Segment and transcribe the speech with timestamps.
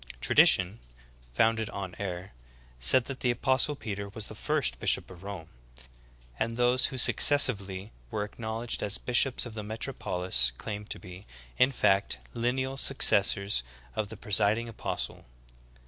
[0.19, 0.79] Tradition,
[1.35, 2.31] founded on error,
[2.79, 5.49] said that the apostle Peter was the first bishop of Rome;
[6.39, 11.27] and those who successively were acknowledged as bishops of the metropolis claimed to be,
[11.59, 13.61] in fact, lineal successors
[13.95, 15.25] of the presiding apos tle.